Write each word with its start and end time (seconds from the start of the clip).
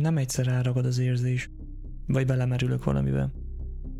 nem 0.00 0.16
egyszer 0.16 0.46
elragad 0.46 0.86
az 0.86 0.98
érzés, 0.98 1.50
vagy 2.06 2.26
belemerülök 2.26 2.84
valamibe. 2.84 3.30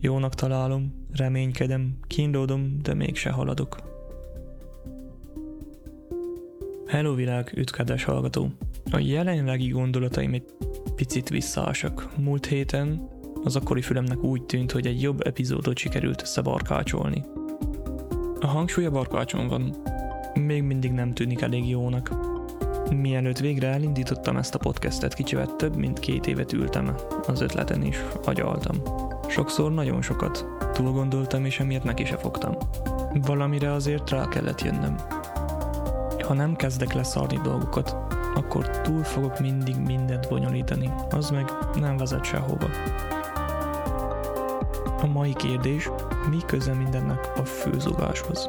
Jónak 0.01 0.35
találom, 0.35 1.07
reménykedem, 1.13 1.99
kínlódom, 2.07 2.79
de 2.83 2.95
mégse 2.95 3.31
haladok. 3.31 3.77
Hello 6.87 7.15
világ, 7.15 7.53
üdv 7.57 8.01
hallgató! 8.03 8.51
A 8.91 8.99
jelenlegi 8.99 9.69
gondolataim 9.69 10.33
egy 10.33 10.45
picit 10.95 11.29
visszaasak. 11.29 12.17
Múlt 12.19 12.47
héten 12.47 13.09
az 13.45 13.57
akkori 13.57 13.83
fülemnek 13.83 14.23
úgy 14.23 14.43
tűnt, 14.43 14.73
hogy 14.73 14.87
egy 14.87 15.03
jobb 15.03 15.27
epizódot 15.27 15.79
sikerült 15.79 16.23
összebarkácsolni. 16.23 17.25
A 18.41 18.47
hangsúly 18.47 18.85
a 18.85 18.91
barkácson 18.91 19.49
van. 19.49 19.77
Még 20.35 20.63
mindig 20.63 20.91
nem 20.91 21.13
tűnik 21.13 21.41
elég 21.41 21.69
jónak. 21.69 22.36
Mielőtt 22.95 23.39
végre 23.39 23.69
elindítottam 23.69 24.37
ezt 24.37 24.55
a 24.55 24.59
podcastet, 24.59 25.15
kicsivel 25.15 25.57
több 25.57 25.77
mint 25.77 25.99
két 25.99 26.27
évet 26.27 26.53
ültem 26.53 26.95
az 27.27 27.41
ötleten 27.41 27.83
is, 27.83 27.97
agyaltam. 28.25 28.77
Sokszor 29.29 29.73
nagyon 29.73 30.03
sokat. 30.03 30.47
Túl 30.73 30.93
gondoltam, 30.93 31.45
és 31.45 31.61
emiatt 31.61 31.85
neki 31.85 32.05
se 32.05 32.17
fogtam. 32.17 32.57
Valamire 33.15 33.73
azért 33.73 34.11
rá 34.11 34.29
kellett 34.29 34.61
jönnöm. 34.61 34.97
Ha 36.23 36.35
nem 36.35 36.57
kezdek 36.57 36.93
leszarni 36.93 37.41
dolgokat, 37.43 37.97
akkor 38.35 38.81
túl 38.81 39.03
fogok 39.03 39.41
mindig 39.41 39.77
mindent 39.77 40.29
bonyolítani, 40.29 40.91
az 41.11 41.31
meg 41.31 41.51
nem 41.81 41.97
vezet 41.97 42.25
sehova. 42.25 42.67
A 45.03 45.07
mai 45.07 45.33
kérdés, 45.33 45.91
mi 46.31 46.39
köze 46.47 46.73
mindennek 46.73 47.33
a 47.37 47.45
főzugáshoz? 47.45 48.49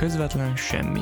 Közvetlen 0.00 0.56
semmi, 0.56 1.00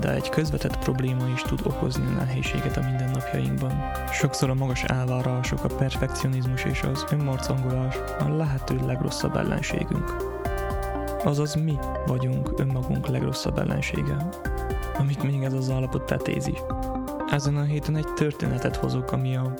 de 0.00 0.14
egy 0.14 0.28
közvetett 0.28 0.78
probléma 0.78 1.28
is 1.34 1.42
tud 1.42 1.60
okozni 1.64 2.14
nehézséget 2.14 2.76
a 2.76 2.80
mindennapjainkban. 2.80 3.72
Sokszor 4.12 4.50
a 4.50 4.54
magas 4.54 4.82
elvárások, 4.82 5.64
a 5.64 5.74
perfekcionizmus 5.74 6.64
és 6.64 6.82
az 6.82 7.04
önmarcangolás 7.10 7.96
a 8.18 8.28
lehető 8.28 8.76
legrosszabb 8.86 9.36
ellenségünk. 9.36 10.16
Azaz 11.24 11.54
mi 11.54 11.78
vagyunk 12.06 12.52
önmagunk 12.56 13.06
legrosszabb 13.06 13.58
ellensége, 13.58 14.28
amit 14.98 15.22
még 15.22 15.42
ez 15.42 15.52
az 15.52 15.70
állapot 15.70 16.06
tetézi. 16.06 16.54
Ezen 17.28 17.56
a 17.56 17.62
héten 17.62 17.96
egy 17.96 18.12
történetet 18.14 18.76
hozok, 18.76 19.12
ami 19.12 19.36
a 19.36 19.54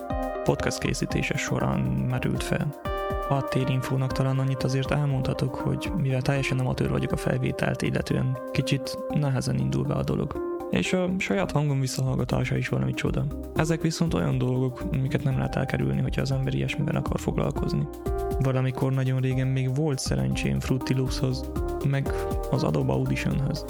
podcast 0.45 0.78
készítése 0.78 1.37
során 1.37 1.81
merült 1.81 2.43
fel 2.43 2.90
háttérinfónak 3.28 4.12
talán 4.12 4.39
annyit 4.39 4.62
azért 4.62 4.91
elmondhatok, 4.91 5.55
hogy 5.55 5.92
mivel 5.97 6.22
teljesen 6.22 6.58
amatőr 6.58 6.91
vagyok 6.91 7.12
a 7.12 7.16
felvételt, 7.16 7.83
illetően 7.83 8.39
kicsit 8.53 8.98
nehezen 9.08 9.58
indul 9.58 9.84
be 9.84 9.94
a 9.94 10.03
dolog. 10.03 10.48
És 10.70 10.92
a 10.92 11.11
saját 11.19 11.50
hangom 11.50 11.81
visszahallgatása 11.81 12.56
is 12.56 12.69
valami 12.69 12.94
csoda. 12.94 13.25
Ezek 13.55 13.81
viszont 13.81 14.14
olyan 14.14 14.38
dolgok, 14.38 14.83
amiket 14.92 15.25
nem 15.25 15.36
lehet 15.36 15.56
elkerülni, 15.56 16.00
hogyha 16.00 16.20
az 16.20 16.33
ember 16.33 16.55
ilyesmivel 16.55 16.97
akar 16.97 17.20
foglalkozni. 17.20 17.88
Valamikor 18.41 18.92
nagyon 18.92 19.20
régen 19.20 19.47
még 19.47 19.75
volt 19.75 19.98
szerencsém 19.98 20.61
Fruity 20.61 20.94
Loops-hoz, 20.94 21.50
meg 21.88 22.14
az 22.50 22.62
Adobe 22.62 22.92
Audition-höz. 22.92 23.64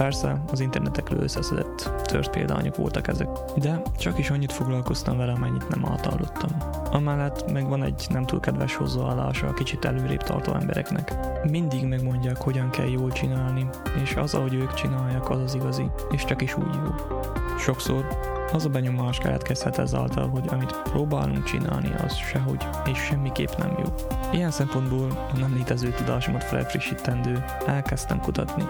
Persze, 0.00 0.42
az 0.52 0.60
internetekről 0.60 1.22
összeszedett 1.22 1.90
tört 2.02 2.30
példányok 2.30 2.76
voltak 2.76 3.08
ezek, 3.08 3.28
de 3.56 3.82
csak 3.98 4.18
is 4.18 4.30
annyit 4.30 4.52
foglalkoztam 4.52 5.16
vele, 5.16 5.32
amennyit 5.32 5.68
nem 5.68 5.86
átallottam. 5.86 6.50
Amellett 6.90 7.52
meg 7.52 7.68
van 7.68 7.82
egy 7.82 8.06
nem 8.10 8.26
túl 8.26 8.40
kedves 8.40 8.74
hozzáállása 8.74 9.46
a 9.46 9.52
kicsit 9.52 9.84
előrébb 9.84 10.22
tartó 10.22 10.54
embereknek. 10.54 11.14
Mindig 11.50 11.84
megmondják, 11.84 12.36
hogyan 12.36 12.70
kell 12.70 12.88
jól 12.88 13.10
csinálni, 13.10 13.68
és 14.02 14.14
az, 14.14 14.34
ahogy 14.34 14.54
ők 14.54 14.74
csinálják, 14.74 15.30
az 15.30 15.40
az 15.40 15.54
igazi, 15.54 15.90
és 16.10 16.24
csak 16.24 16.42
is 16.42 16.56
úgy 16.56 16.74
jó. 16.74 17.18
Sokszor 17.58 18.06
az 18.52 18.64
a 18.64 18.68
benyomás 18.68 19.18
keletkezhet 19.18 19.78
ezáltal, 19.78 20.28
hogy 20.28 20.44
amit 20.48 20.82
próbálunk 20.82 21.44
csinálni, 21.44 21.92
az 22.04 22.16
sehogy 22.16 22.68
és 22.84 22.98
semmiképp 22.98 23.56
nem 23.58 23.76
jó. 23.78 23.94
Ilyen 24.32 24.50
szempontból 24.50 25.28
a 25.32 25.38
nem 25.38 25.54
létező 25.54 25.90
tudásomat 25.90 26.44
felfrissítendő, 26.44 27.44
elkezdtem 27.66 28.20
kutatni. 28.20 28.64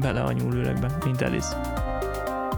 Bele 0.00 0.20
a 0.22 0.32
nyúlőlegbe, 0.32 0.96
mint 1.04 1.22
Alice 1.22 1.84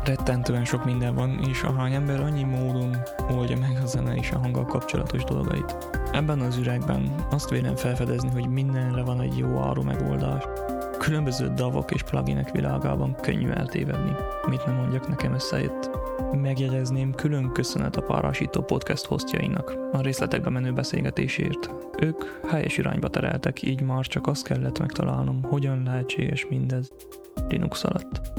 rettentően 0.08 0.64
sok 0.64 0.84
minden 0.84 1.14
van, 1.14 1.38
és 1.48 1.62
ahány 1.62 1.92
ember 1.92 2.20
annyi 2.20 2.42
módon 2.42 2.96
oldja 3.30 3.58
meg 3.58 3.78
a 3.82 3.86
zene 3.86 4.14
és 4.14 4.30
a 4.30 4.38
hanggal 4.38 4.64
kapcsolatos 4.64 5.24
dolgait. 5.24 5.76
Ebben 6.12 6.40
az 6.40 6.56
üregben 6.56 7.14
azt 7.30 7.50
vélem 7.50 7.76
felfedezni, 7.76 8.30
hogy 8.30 8.48
mindenre 8.48 9.02
van 9.02 9.20
egy 9.20 9.38
jó 9.38 9.60
áru 9.60 9.82
megoldás. 9.82 10.44
Különböző 10.98 11.52
davok 11.54 11.90
és 11.90 12.02
pluginek 12.02 12.50
világában 12.50 13.16
könnyű 13.20 13.48
eltévedni. 13.48 14.12
Mit 14.48 14.66
nem 14.66 14.74
mondjak, 14.74 15.08
nekem 15.08 15.34
összejött. 15.34 15.90
Megjegyezném 16.32 17.14
külön 17.14 17.52
köszönet 17.52 17.96
a 17.96 18.02
párásító 18.02 18.62
podcast 18.62 19.04
hostjainak 19.04 19.76
a 19.92 20.00
részletekbe 20.00 20.50
menő 20.50 20.72
beszélgetésért. 20.72 21.70
Ők 22.00 22.24
helyes 22.50 22.78
irányba 22.78 23.08
tereltek, 23.08 23.62
így 23.62 23.80
már 23.80 24.06
csak 24.06 24.26
azt 24.26 24.46
kellett 24.46 24.78
megtalálnom, 24.78 25.42
hogyan 25.42 25.82
lehetséges 25.82 26.46
mindez 26.48 26.92
Linux 27.48 27.84
alatt 27.84 28.38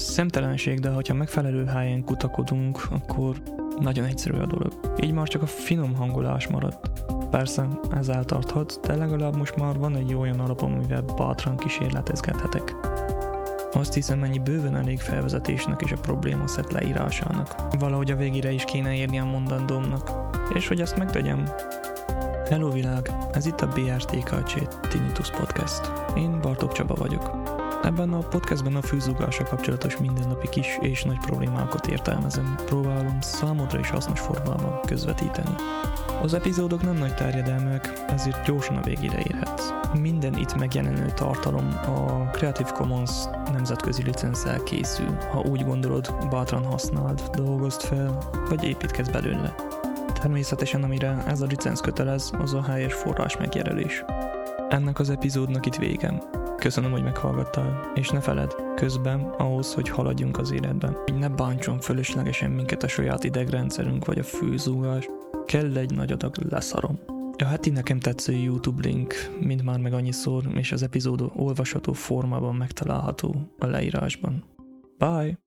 szemtelenség, 0.00 0.80
de 0.80 0.90
ha 0.90 1.14
megfelelő 1.14 1.64
helyen 1.64 2.04
kutakodunk, 2.04 2.82
akkor 2.90 3.36
nagyon 3.78 4.04
egyszerű 4.04 4.38
a 4.38 4.46
dolog. 4.46 4.80
Így 5.02 5.12
már 5.12 5.28
csak 5.28 5.42
a 5.42 5.46
finom 5.46 5.94
hangolás 5.94 6.46
maradt. 6.46 6.90
Persze, 7.30 7.68
ez 7.96 8.08
eltarthat, 8.08 8.80
de 8.82 8.96
legalább 8.96 9.36
most 9.36 9.56
már 9.56 9.78
van 9.78 9.96
egy 9.96 10.14
olyan 10.14 10.40
alapom, 10.40 10.72
amivel 10.72 11.02
bátran 11.16 11.56
kísérletezgethetek. 11.56 12.74
Azt 13.72 13.94
hiszem, 13.94 14.18
mennyi 14.18 14.38
bőven 14.38 14.76
elég 14.76 14.98
felvezetésnek 14.98 15.80
és 15.82 15.92
a 15.92 16.00
probléma 16.00 16.46
szett 16.46 16.70
leírásának. 16.70 17.54
Valahogy 17.78 18.10
a 18.10 18.16
végére 18.16 18.50
is 18.52 18.64
kéne 18.64 18.94
érni 18.94 19.18
a 19.18 19.24
mondandómnak. 19.24 20.10
És 20.54 20.68
hogy 20.68 20.80
ezt 20.80 20.96
megtegyem, 20.96 21.44
Hello 22.48 22.70
világ, 22.70 23.12
ez 23.32 23.46
itt 23.46 23.60
a 23.60 23.66
BRTKC 23.66 24.78
Tinnitus 24.88 25.30
Podcast. 25.30 25.92
Én 26.16 26.40
Bartók 26.40 26.72
Csaba 26.72 26.94
vagyok. 26.94 27.49
Ebben 27.82 28.12
a 28.12 28.18
podcastben 28.18 28.74
a 28.74 28.82
fűzúgással 28.82 29.46
kapcsolatos 29.46 29.96
mindennapi 29.96 30.48
kis 30.48 30.78
és 30.80 31.04
nagy 31.04 31.18
problémákat 31.18 31.86
értelmezem, 31.86 32.54
próbálom 32.66 33.20
számodra 33.20 33.78
is 33.78 33.90
hasznos 33.90 34.20
formában 34.20 34.80
közvetíteni. 34.86 35.54
Az 36.22 36.34
epizódok 36.34 36.82
nem 36.82 36.96
nagy 36.96 37.14
terjedelműek, 37.14 38.02
ezért 38.06 38.46
gyorsan 38.46 38.76
a 38.76 38.82
végére 38.82 39.18
érhetsz. 39.18 39.72
Minden 40.00 40.36
itt 40.36 40.54
megjelenő 40.54 41.12
tartalom 41.14 41.68
a 41.86 42.30
Creative 42.30 42.70
Commons 42.70 43.10
nemzetközi 43.52 44.02
licenszel 44.02 44.62
készül. 44.62 45.16
Ha 45.30 45.40
úgy 45.40 45.64
gondolod, 45.64 46.14
bátran 46.30 46.64
használd, 46.64 47.20
dolgozd 47.34 47.80
fel, 47.80 48.18
vagy 48.48 48.64
építkezz 48.64 49.08
belőle. 49.08 49.54
Természetesen 50.20 50.82
amire 50.82 51.22
ez 51.26 51.40
a 51.40 51.46
licenc 51.46 51.80
kötelez, 51.80 52.30
az 52.38 52.54
a 52.54 52.62
helyes 52.62 52.94
forrás 52.94 53.36
megjelölés. 53.36 54.04
Ennek 54.68 54.98
az 54.98 55.10
epizódnak 55.10 55.66
itt 55.66 55.76
végem. 55.76 56.20
Köszönöm, 56.60 56.90
hogy 56.90 57.02
meghallgattál, 57.02 57.92
és 57.94 58.08
ne 58.08 58.20
feled, 58.20 58.54
közben 58.74 59.20
ahhoz, 59.20 59.74
hogy 59.74 59.88
haladjunk 59.88 60.38
az 60.38 60.50
életben, 60.52 60.92
hogy 61.04 61.14
ne 61.14 61.28
bántson 61.28 61.80
fölöslegesen 61.80 62.50
minket 62.50 62.82
a 62.82 62.88
saját 62.88 63.24
idegrendszerünk 63.24 64.04
vagy 64.04 64.18
a 64.18 64.22
főzúgás, 64.22 65.08
kell 65.46 65.76
egy 65.76 65.94
nagy 65.94 66.12
adag 66.12 66.36
leszarom. 66.50 66.98
A 67.36 67.44
heti 67.44 67.70
nekem 67.70 67.98
tetsző 67.98 68.32
YouTube 68.32 68.88
link, 68.88 69.14
mint 69.40 69.62
már 69.62 69.78
meg 69.78 69.92
annyiszor, 69.92 70.44
és 70.54 70.72
az 70.72 70.82
epizód 70.82 71.30
olvasható 71.36 71.92
formában 71.92 72.54
megtalálható 72.54 73.34
a 73.58 73.66
leírásban. 73.66 74.44
Bye! 74.98 75.40